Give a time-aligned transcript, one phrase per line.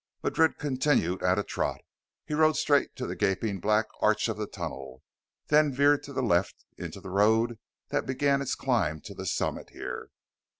[0.23, 1.79] Madrid continued at a trot.
[2.25, 5.03] He rode straight to the gaping black arch of the tunnel,
[5.49, 9.69] then veered to the left into the road that began its climb to the summit
[9.73, 10.09] here.